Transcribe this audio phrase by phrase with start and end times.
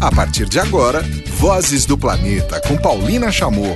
[0.00, 1.02] A partir de agora,
[1.38, 3.74] Vozes do Planeta com Paulina Chamorro.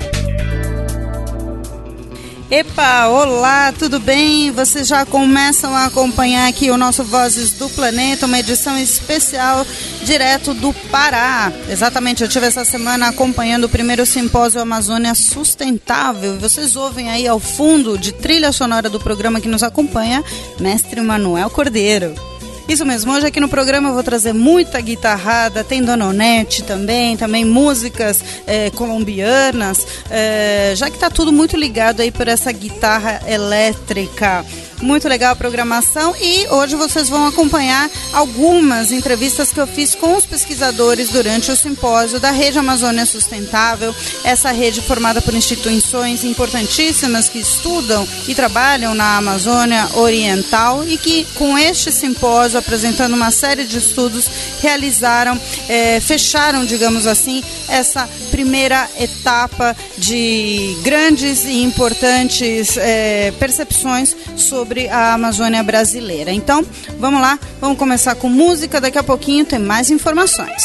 [2.48, 4.52] Epa, olá, tudo bem?
[4.52, 9.66] Vocês já começam a acompanhar aqui o nosso Vozes do Planeta, uma edição especial
[10.04, 11.52] direto do Pará.
[11.68, 16.38] Exatamente, eu tive essa semana acompanhando o primeiro simpósio Amazônia Sustentável.
[16.38, 20.22] Vocês ouvem aí ao fundo de trilha sonora do programa que nos acompanha,
[20.60, 22.31] mestre Manuel Cordeiro.
[22.68, 27.44] Isso mesmo, hoje aqui no programa eu vou trazer muita guitarrada, tem Dononete também, também
[27.44, 34.44] músicas é, colombianas, é, já que está tudo muito ligado aí por essa guitarra elétrica.
[34.82, 40.16] Muito legal a programação e hoje vocês vão acompanhar algumas entrevistas que eu fiz com
[40.16, 47.28] os pesquisadores durante o simpósio da Rede Amazônia Sustentável, essa rede formada por instituições importantíssimas
[47.28, 53.64] que estudam e trabalham na Amazônia Oriental e que com este simpósio apresentando uma série
[53.64, 54.28] de estudos
[54.60, 55.40] realizaram,
[55.72, 65.14] é, fecharam, digamos assim, essa primeira etapa de grandes e importantes é, percepções sobre a
[65.14, 66.30] Amazônia brasileira.
[66.30, 66.62] Então,
[66.98, 70.62] vamos lá, vamos começar com música, daqui a pouquinho tem mais informações.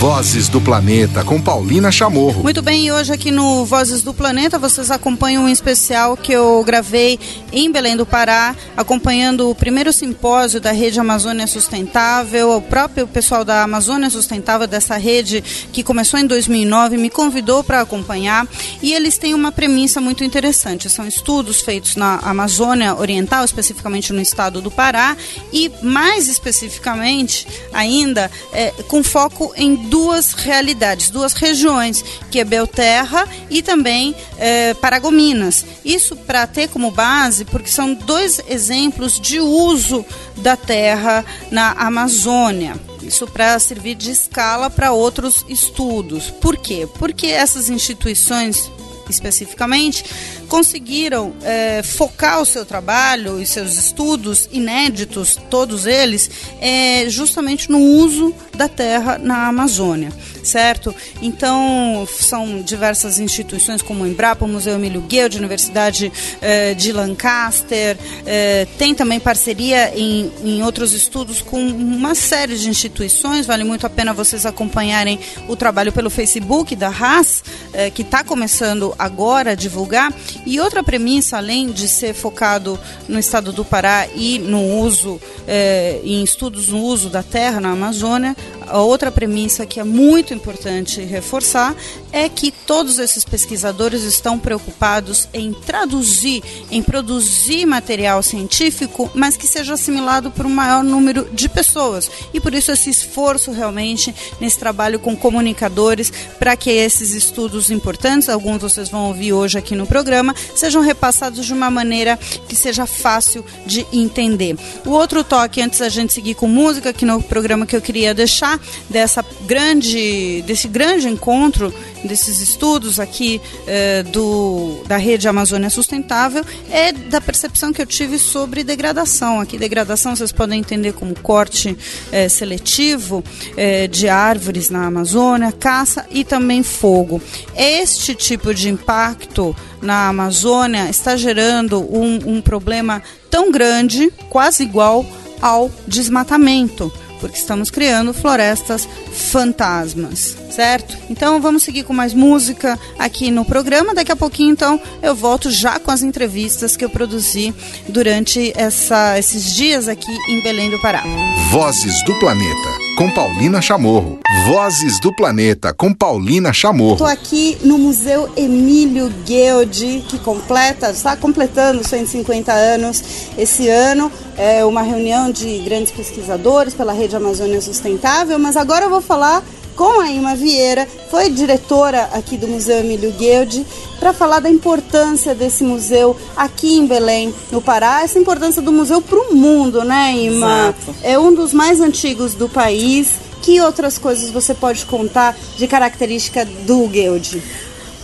[0.00, 2.42] Vozes do Planeta com Paulina Chamorro.
[2.42, 7.20] Muito bem, hoje aqui no Vozes do Planeta vocês acompanham um especial que eu gravei
[7.52, 12.56] em Belém do Pará, acompanhando o primeiro simpósio da Rede Amazônia Sustentável.
[12.56, 17.82] O próprio pessoal da Amazônia Sustentável, dessa rede que começou em 2009, me convidou para
[17.82, 18.48] acompanhar
[18.80, 20.88] e eles têm uma premissa muito interessante.
[20.88, 25.14] São estudos feitos na Amazônia Oriental, especificamente no estado do Pará,
[25.52, 33.28] e mais especificamente ainda é, com foco em duas realidades, duas regiões, que é Belterra
[33.50, 35.66] e também é, Paragominas.
[35.84, 42.76] Isso para ter como base, porque são dois exemplos de uso da terra na Amazônia.
[43.02, 46.30] Isso para servir de escala para outros estudos.
[46.30, 46.88] Por quê?
[46.98, 48.70] Porque essas instituições
[49.10, 50.04] especificamente,
[50.48, 56.30] conseguiram é, focar o seu trabalho e seus estudos inéditos, todos eles,
[56.60, 60.12] é, justamente no uso da terra na Amazônia,
[60.44, 60.94] certo?
[61.22, 67.96] Então, são diversas instituições como o Embrapa, o Museu Emílio Guild, Universidade é, de Lancaster,
[68.26, 73.86] é, tem também parceria em, em outros estudos com uma série de instituições, vale muito
[73.86, 75.18] a pena vocês acompanharem
[75.48, 77.42] o trabalho pelo Facebook da RAS,
[77.72, 80.12] é, que está começando agora divulgar.
[80.46, 82.78] E outra premissa, além de ser focado
[83.08, 87.72] no estado do Pará e no uso, eh, em estudos no uso da terra na
[87.72, 88.36] Amazônia,
[88.70, 91.74] a outra premissa que é muito importante reforçar
[92.12, 99.46] é que todos esses pesquisadores estão preocupados em traduzir, em produzir material científico, mas que
[99.46, 102.10] seja assimilado por um maior número de pessoas.
[102.32, 108.28] E por isso esse esforço realmente nesse trabalho com comunicadores para que esses estudos importantes,
[108.28, 112.16] alguns vocês vão ouvir hoje aqui no programa, sejam repassados de uma maneira
[112.48, 114.56] que seja fácil de entender.
[114.86, 118.14] O outro toque antes da gente seguir com música, aqui no programa que eu queria
[118.14, 121.72] deixar dessa grande, desse grande encontro,
[122.04, 128.18] desses estudos aqui eh, do, da rede Amazônia Sustentável, é da percepção que eu tive
[128.18, 129.40] sobre degradação.
[129.40, 131.76] Aqui, degradação vocês podem entender como corte
[132.10, 133.22] eh, seletivo
[133.56, 137.20] eh, de árvores na Amazônia, caça e também fogo.
[137.54, 145.06] Este tipo de impacto na Amazônia está gerando um, um problema tão grande, quase igual
[145.40, 150.96] ao desmatamento porque estamos criando florestas fantasmas, certo?
[151.08, 153.94] Então vamos seguir com mais música aqui no programa.
[153.94, 157.54] Daqui a pouquinho, então, eu volto já com as entrevistas que eu produzi
[157.88, 161.04] durante essa, esses dias aqui em Belém do Pará.
[161.50, 164.18] Vozes do Planeta, com Paulina Chamorro.
[164.46, 166.92] Vozes do Planeta, com Paulina Chamorro.
[166.92, 173.02] Estou aqui no Museu Emílio Guild, que completa, está completando 150 anos
[173.36, 174.10] esse ano.
[174.36, 179.42] É uma reunião de grandes pesquisadores pela Rede Amazônia Sustentável, mas agora eu vou falar
[179.76, 183.66] com a Ima Vieira, foi diretora aqui do Museu Emílio Guild,
[183.98, 189.00] para falar da importância desse museu aqui em Belém, no Pará, essa importância do museu
[189.00, 190.74] para o mundo, né, Ima?
[190.76, 190.96] Exato.
[191.02, 193.12] É um dos mais antigos do país.
[193.42, 197.42] Que outras coisas você pode contar de característica do Guild?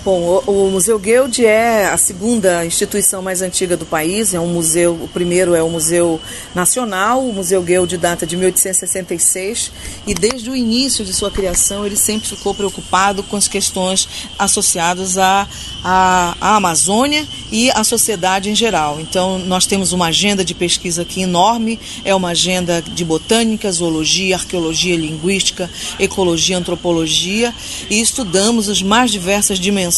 [0.07, 4.35] Bom, o, Museu Guild é a segunda instituição mais antiga do país.
[4.35, 4.95] É um museu.
[4.95, 6.21] O primeiro é o Museu
[6.55, 7.27] Nacional.
[7.27, 9.73] O Museu Guild data de 1866
[10.07, 14.09] e desde o início de sua criação ele sempre ficou preocupado com as questões
[14.39, 15.49] associadas à,
[15.83, 19.01] à, à Amazônia e à sociedade em geral.
[19.01, 21.81] Então nós temos uma agenda de pesquisa aqui enorme.
[22.05, 25.69] É uma agenda de botânica, zoologia, arqueologia, linguística,
[25.99, 27.53] ecologia, antropologia
[27.91, 29.96] e estudamos as mais diversas dimensões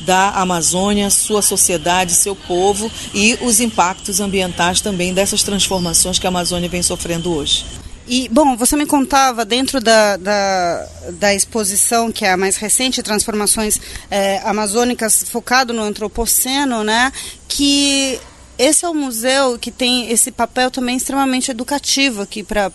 [0.00, 6.30] da Amazônia, sua sociedade, seu povo e os impactos ambientais também dessas transformações que a
[6.30, 7.64] Amazônia vem sofrendo hoje.
[8.06, 13.04] E, bom, você me contava dentro da, da, da exposição, que é a mais recente,
[13.04, 13.80] Transformações
[14.10, 17.12] é, Amazônicas, focado no Antropoceno, né,
[17.46, 18.18] que
[18.58, 22.70] esse é um museu que tem esse papel também extremamente educativo aqui para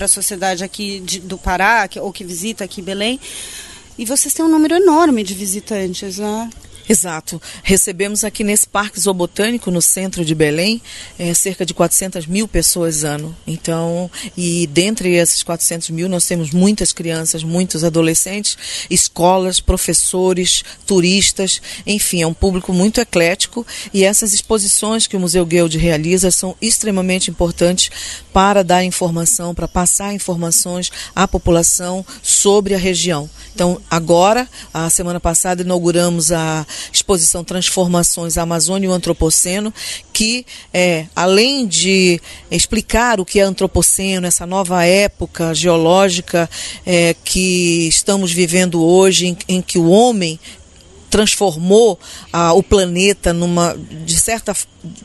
[0.00, 3.18] a sociedade aqui de, do Pará, que, ou que visita aqui Belém.
[3.98, 6.48] E vocês têm um número enorme de visitantes, né?
[6.88, 7.40] Exato.
[7.62, 10.80] Recebemos aqui nesse Parque Zoobotânico, no centro de Belém,
[11.18, 13.36] é, cerca de 400 mil pessoas ano.
[13.46, 18.56] Então, e dentre esses 400 mil, nós temos muitas crianças, muitos adolescentes,
[18.88, 25.44] escolas, professores, turistas, enfim, é um público muito eclético e essas exposições que o Museu
[25.44, 27.90] Guild realiza são extremamente importantes
[28.32, 33.28] para dar informação, para passar informações à população sobre a região.
[33.54, 39.72] Então, agora, a semana passada, inauguramos a exposição Transformações Amazônia e o Antropoceno,
[40.12, 42.20] que é, além de
[42.50, 46.48] explicar o que é antropoceno, essa nova época geológica
[46.84, 50.38] é, que estamos vivendo hoje, em, em que o homem
[51.10, 51.98] transformou
[52.32, 54.54] ah, o planeta numa de certa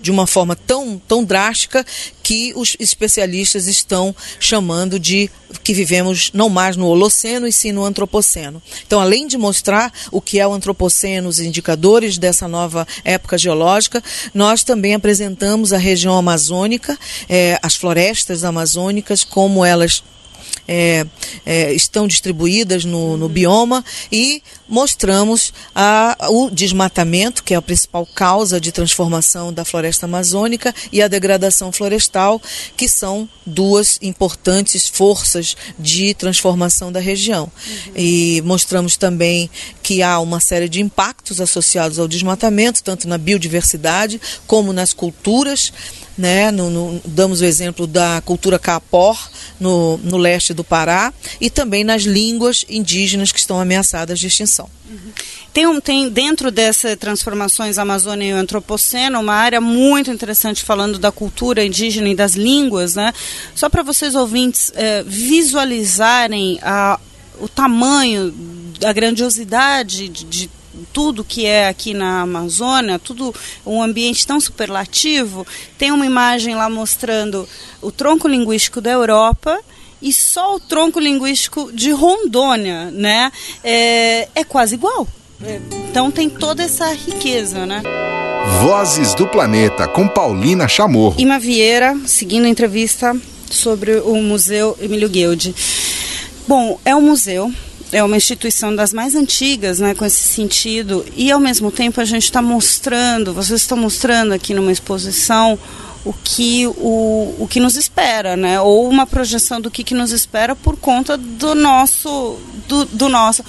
[0.02, 1.86] de uma forma tão tão drástica
[2.22, 5.30] que os especialistas estão chamando de
[5.64, 8.62] que vivemos não mais no Holoceno e sim no Antropoceno.
[8.86, 14.04] Então, além de mostrar o que é o Antropoceno, os indicadores dessa nova época geológica,
[14.34, 16.98] nós também apresentamos a região amazônica,
[17.30, 20.04] eh, as florestas amazônicas, como elas
[20.68, 21.06] é,
[21.46, 28.06] é, estão distribuídas no, no, bioma e mostramos a, o desmatamento, que é a principal
[28.06, 32.42] causa de transformação da floresta amazônica, e a degradação florestal,
[32.78, 37.44] que são duas importantes forças de transformação da região.
[37.44, 37.94] Uhum.
[37.96, 39.50] E mostramos também
[39.84, 45.72] que há uma série de impactos associados ao desmatamento, tanto na biodiversidade como nas culturas
[46.18, 46.52] né?
[46.52, 49.18] No, no, damos o exemplo da cultura capor
[49.60, 54.70] no, no leste do Pará e também nas línguas indígenas que estão ameaçadas de extinção.
[54.90, 55.12] Uhum.
[55.52, 61.12] Tem, um, tem dentro dessas transformações Amazônia e Antropoceno uma área muito interessante falando da
[61.12, 63.14] cultura indígena e das línguas, né?
[63.56, 67.00] Só para vocês ouvintes é, visualizarem a,
[67.40, 68.34] o tamanho,
[68.84, 70.50] a grandiosidade de, de
[70.92, 73.34] tudo que é aqui na Amazônia, tudo
[73.66, 75.46] um ambiente tão superlativo,
[75.78, 77.48] tem uma imagem lá mostrando
[77.82, 79.60] o tronco linguístico da Europa
[80.02, 83.32] e só o tronco linguístico de Rondônia, né?
[83.64, 85.08] É, é quase igual.
[85.90, 87.82] Então tem toda essa riqueza, né?
[88.62, 91.16] Vozes do Planeta com Paulina Chamorro.
[91.18, 93.16] Ima Vieira, seguindo a entrevista
[93.50, 95.56] sobre o Museu Emílio Guilde.
[96.48, 97.54] Bom, é um museu
[97.94, 102.06] é uma instituição das mais antigas, né, com esse sentido, e ao mesmo tempo a
[102.06, 105.58] gente está mostrando, vocês estão mostrando aqui numa exposição
[106.04, 110.12] o que, o, o que nos espera, né, ou uma projeção do que, que nos
[110.12, 113.44] espera por conta do nosso, do, do nosso.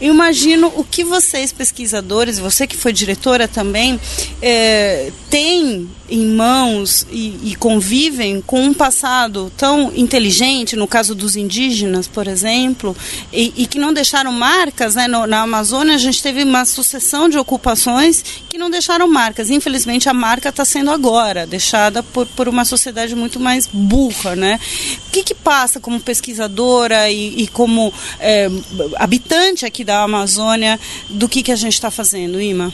[0.00, 4.00] Imagino o que vocês, pesquisadores, você que foi diretora também,
[4.40, 11.36] é, têm em mãos e, e, convivem com um passado tão inteligente, no caso dos
[11.36, 12.94] indígenas, por exemplo,
[13.32, 14.94] e, e que não deixaram marcas.
[14.94, 15.08] Né?
[15.08, 19.48] No, na Amazônia, a gente teve uma sucessão de ocupações que não deixaram marcas.
[19.48, 24.36] Infelizmente, a marca está sendo agora deixada por, por uma sociedade muito mais burra.
[24.36, 24.60] Né?
[25.08, 28.50] O que, que passa como pesquisadora e, e como é,
[28.96, 32.70] habitante aqui da Amazônia do que, que a gente está fazendo, Ima?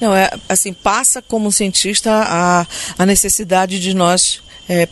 [0.00, 2.66] Não, é assim, passa como cientista a
[2.98, 4.86] a necessidade de nós é,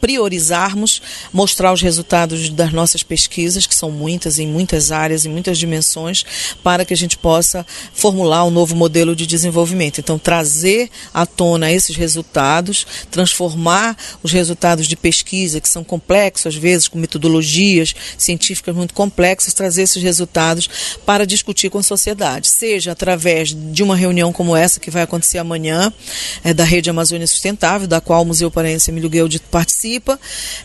[0.00, 5.58] priorizarmos, mostrar os resultados das nossas pesquisas, que são muitas, em muitas áreas, em muitas
[5.58, 6.24] dimensões,
[6.62, 10.00] para que a gente possa formular um novo modelo de desenvolvimento.
[10.00, 16.56] Então, trazer à tona esses resultados, transformar os resultados de pesquisa, que são complexos, às
[16.56, 22.92] vezes, com metodologias científicas muito complexas, trazer esses resultados para discutir com a sociedade, seja
[22.92, 25.92] através de uma reunião como essa, que vai acontecer amanhã,
[26.44, 30.18] é, da Rede Amazônia Sustentável, da qual o Museu Paraense Emílio Guilde participa,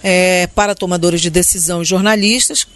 [0.04, 2.68] é, para tomadores de decisão e jornalistas,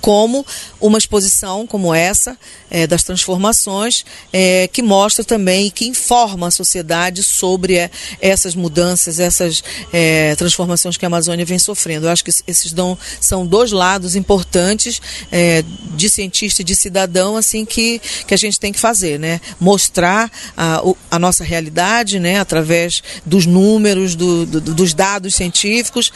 [0.00, 0.44] como
[0.80, 2.36] uma exposição como essa
[2.70, 7.90] é, das transformações é, que mostra também que informa a sociedade sobre é,
[8.20, 12.06] essas mudanças, essas é, transformações que a Amazônia vem sofrendo.
[12.06, 15.64] Eu acho que esses dão, são dois lados importantes é,
[15.94, 19.40] de cientista e de cidadão assim que, que a gente tem que fazer, né?
[19.58, 22.38] Mostrar a, a nossa realidade, né?
[22.38, 26.12] Através dos números, do, do, dos dados científicos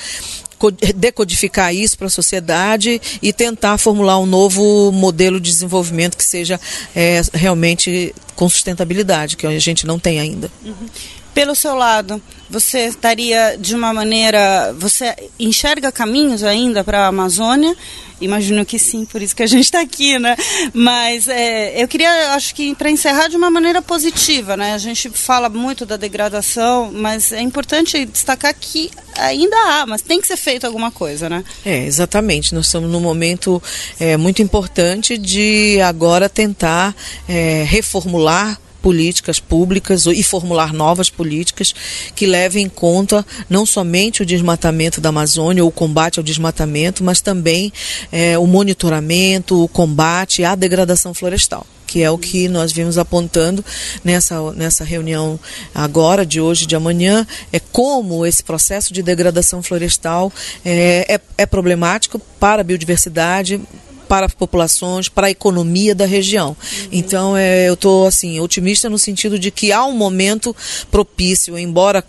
[0.71, 6.61] decodificar isso para a sociedade e tentar formular um novo modelo de desenvolvimento que seja
[6.95, 10.51] é, realmente com sustentabilidade, que a gente não tem ainda.
[10.65, 10.89] Uhum.
[11.35, 14.73] Pelo seu lado, você estaria de uma maneira.
[14.79, 17.77] Você enxerga caminhos ainda para a Amazônia?
[18.21, 20.37] Imagino que sim, por isso que a gente está aqui, né?
[20.73, 24.73] Mas é, eu queria, acho que para encerrar de uma maneira positiva, né?
[24.75, 30.21] A gente fala muito da degradação, mas é importante destacar que ainda há, mas tem
[30.21, 31.45] que ser feito alguma coisa, né?
[31.65, 32.55] É, exatamente.
[32.55, 33.61] Nós estamos num momento
[33.99, 36.95] é, muito importante de agora tentar
[37.29, 41.75] é, reformular políticas públicas e formular novas políticas
[42.15, 47.03] que levem em conta não somente o desmatamento da Amazônia, ou o combate ao desmatamento,
[47.03, 47.73] mas também
[48.13, 53.65] é, o monitoramento, o combate à degradação florestal que é o que nós vimos apontando
[54.03, 55.39] nessa, nessa reunião
[55.73, 60.33] agora, de hoje de amanhã, é como esse processo de degradação florestal
[60.65, 63.61] é, é, é problemático para a biodiversidade,
[64.09, 66.51] para as populações, para a economia da região.
[66.51, 66.89] Uhum.
[66.93, 70.55] Então, é, eu estou assim, otimista no sentido de que há um momento
[70.91, 72.05] propício, embora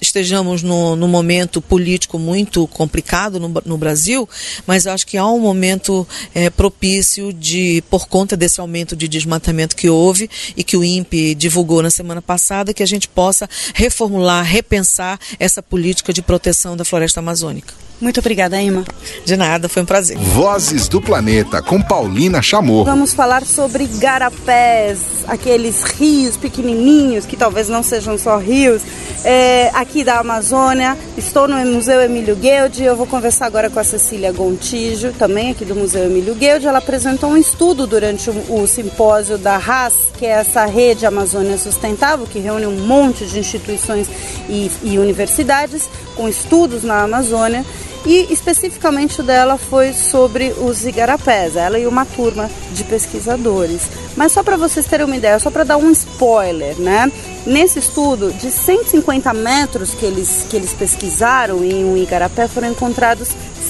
[0.00, 4.28] estejamos no, no momento político muito complicado no, no, Brasil,
[4.66, 9.76] mas acho que há um momento é, propício de, por conta desse aumento de desmatamento
[9.76, 14.44] que houve e que o INPE divulgou na semana passada, que a gente possa reformular,
[14.44, 17.87] repensar essa política de proteção da floresta amazônica.
[18.00, 18.84] Muito obrigada, Emma.
[19.24, 20.16] De nada, foi um prazer.
[20.16, 22.84] Vozes do Planeta, com Paulina Chamorro.
[22.84, 28.82] Vamos falar sobre garapés, aqueles rios pequenininhos, que talvez não sejam só rios,
[29.24, 30.96] é, aqui da Amazônia.
[31.16, 32.84] Estou no Museu Emílio Guilde.
[32.84, 36.68] Eu vou conversar agora com a Cecília Gontijo, também aqui do Museu Emílio Guilde.
[36.68, 41.58] Ela apresentou um estudo durante o, o simpósio da RAS, que é essa rede Amazônia
[41.58, 44.08] Sustentável, que reúne um monte de instituições
[44.48, 47.64] e, e universidades com estudos na Amazônia.
[48.08, 53.82] E especificamente dela foi sobre os igarapés, ela e uma turma de pesquisadores.
[54.16, 57.12] Mas só para vocês terem uma ideia, só para dar um spoiler, né?
[57.44, 63.28] Nesse estudo, de 150 metros que eles, que eles pesquisaram em um igarapé, foram encontrados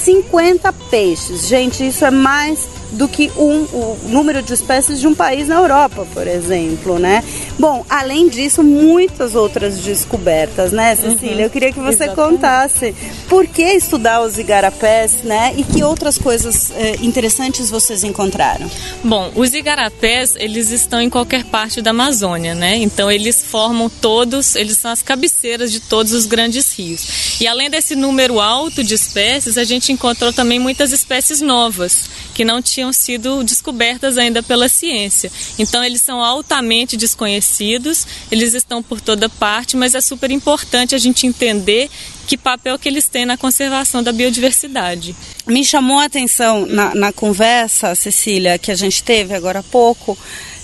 [0.09, 1.47] 50 peixes.
[1.47, 5.57] Gente, isso é mais do que um, o número de espécies de um país na
[5.57, 7.23] Europa, por exemplo, né?
[7.59, 11.37] Bom, além disso, muitas outras descobertas, né, Cecília?
[11.37, 12.37] Uhum, Eu queria que você exatamente.
[12.37, 12.95] contasse
[13.29, 15.53] por que estudar os igarapés, né?
[15.57, 18.71] E que outras coisas eh, interessantes vocês encontraram?
[19.05, 22.79] Bom, os igarapés, eles estão em qualquer parte da Amazônia, né?
[22.79, 27.39] Então eles formam todos, eles são as cabeceiras de todos os grandes rios.
[27.41, 32.45] E além desse número alto de espécies, a gente encontrou também muitas espécies novas que
[32.45, 35.31] não tinham sido descobertas ainda pela ciência.
[35.59, 40.99] Então eles são altamente desconhecidos, eles estão por toda parte, mas é super importante a
[40.99, 41.91] gente entender
[42.29, 45.17] que papel que eles têm na conservação da biodiversidade.
[45.47, 50.17] Me chamou a atenção na, na conversa, Cecília, que a gente teve agora há pouco,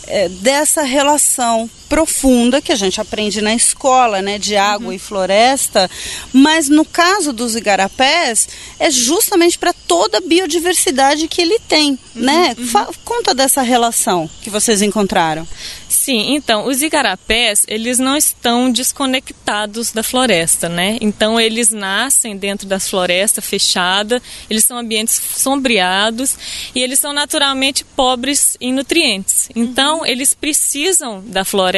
[0.07, 4.93] é, dessa relação profunda que a gente aprende na escola, né, de água uhum.
[4.93, 5.91] e floresta,
[6.33, 8.49] mas no caso dos igarapés
[8.79, 12.23] é justamente para toda a biodiversidade que ele tem, uhum.
[12.23, 12.57] né?
[12.59, 12.93] Uhum.
[13.05, 15.47] Conta dessa relação que vocês encontraram.
[15.88, 20.99] Sim, então, os igarapés, eles não estão desconectados da floresta, né?
[21.00, 26.37] Então, eles nascem dentro da floresta fechada, eles são ambientes sombreados
[26.75, 29.49] e eles são naturalmente pobres em nutrientes.
[29.55, 30.07] Então, uhum.
[30.07, 31.74] eles precisam da floresta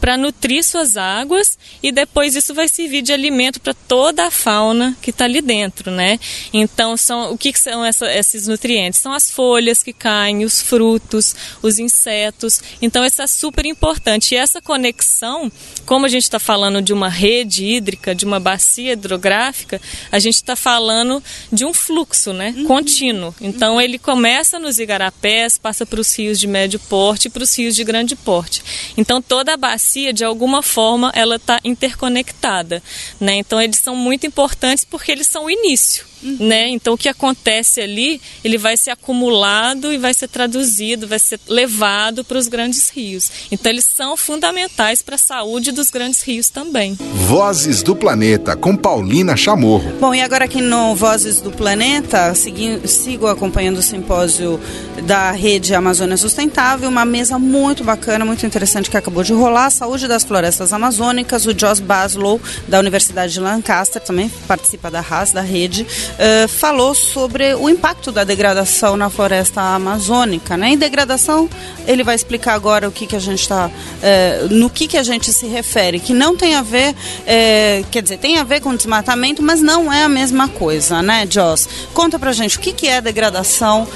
[0.00, 4.96] para nutrir suas águas e depois isso vai servir de alimento para toda a fauna
[5.00, 6.18] que está ali dentro, né?
[6.52, 9.00] Então, são, o que, que são essa, esses nutrientes?
[9.00, 12.60] São as folhas que caem, os frutos, os insetos.
[12.82, 14.34] Então, essa isso é super importante.
[14.34, 15.50] E essa conexão,
[15.84, 19.80] como a gente está falando de uma rede hídrica, de uma bacia hidrográfica,
[20.10, 22.64] a gente está falando de um fluxo né, uhum.
[22.64, 23.34] contínuo.
[23.40, 23.80] Então uhum.
[23.80, 27.74] ele começa nos igarapés, passa para os rios de médio porte e para os rios
[27.74, 28.62] de grande porte.
[29.00, 32.82] Então toda a bacia, de alguma forma, ela está interconectada.
[33.18, 33.36] Né?
[33.36, 36.04] Então eles são muito importantes porque eles são o início.
[36.22, 36.36] Uhum.
[36.40, 36.68] Né?
[36.68, 41.40] Então o que acontece ali, ele vai ser acumulado e vai ser traduzido, vai ser
[41.48, 43.30] levado para os grandes rios.
[43.50, 46.96] Então eles são fundamentais para a saúde dos grandes rios também.
[47.26, 49.92] Vozes do Planeta com Paulina Chamorro.
[50.00, 54.60] Bom, e agora aqui no Vozes do Planeta, sigo, sigo acompanhando o simpósio
[55.04, 59.70] da Rede Amazônia Sustentável, uma mesa muito bacana, muito interessante que acabou de rolar, a
[59.70, 65.32] saúde das florestas amazônicas, o Joss Baslow da Universidade de Lancaster também participa da RAS,
[65.32, 70.56] da rede, uh, falou sobre o impacto da degradação na floresta amazônica.
[70.56, 70.70] Né?
[70.70, 71.48] Em degradação,
[71.86, 73.66] ele vai explicar agora o que, que a gente está.
[73.68, 78.02] Uh, no que, que a gente se refere, que não tem a ver, uh, quer
[78.02, 81.68] dizer, tem a ver com desmatamento, mas não é a mesma coisa, né, Joss?
[81.92, 83.86] Conta pra gente o que, que é degradação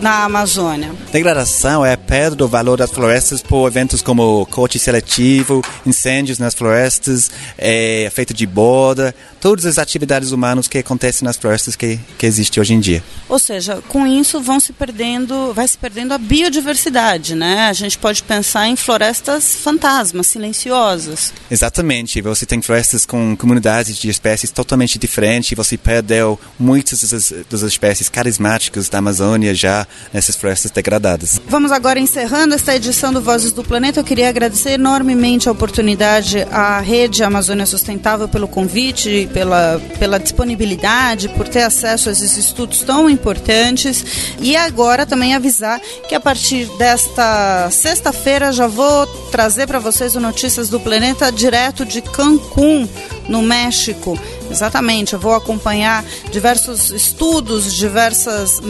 [0.00, 0.92] na Amazônia.
[1.10, 6.54] Degradação é a perda do valor das florestas por eventos como corte seletivo, incêndios nas
[6.54, 12.24] florestas, é, efeito de borda, todas as atividades humanas que acontecem nas florestas que, que
[12.24, 13.02] existem hoje em dia.
[13.28, 17.66] Ou seja, com isso vão se perdendo, vai se perdendo a biodiversidade, né?
[17.68, 21.34] A gente pode pensar em florestas fantasmas, silenciosas.
[21.50, 22.22] Exatamente.
[22.22, 25.56] Você tem florestas com comunidades de espécies totalmente diferentes.
[25.56, 31.40] Você perdeu muitas das, das espécies carismáticas da Amazônia já nessas florestas degradadas.
[31.48, 33.98] Vamos agora encerrando esta edição do Vozes do Planeta.
[33.98, 41.28] Eu queria agradecer enormemente a oportunidade à Rede Amazônia Sustentável pelo convite, pela, pela disponibilidade,
[41.30, 44.04] por ter acesso a esses estudos tão importantes.
[44.40, 50.20] E agora também avisar que a partir desta sexta-feira já vou trazer para vocês o
[50.20, 52.88] Notícias do Planeta direto de Cancún,
[53.28, 54.18] no México.
[54.50, 58.60] Exatamente, eu vou acompanhar diversos estudos, diversas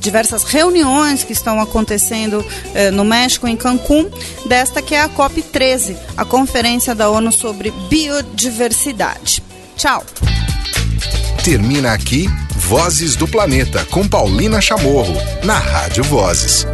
[0.00, 2.42] diversas reuniões que estão acontecendo
[2.74, 4.10] eh, no México, em Cancún,
[4.46, 9.49] desta que é a COP13, a Conferência da ONU sobre Biodiversidade.
[9.80, 10.04] Tchau!
[11.42, 16.66] Termina aqui Vozes do Planeta com Paulina Chamorro, na Rádio Vozes.